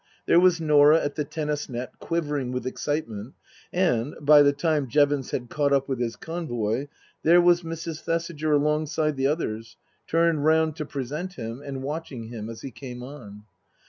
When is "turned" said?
10.07-10.43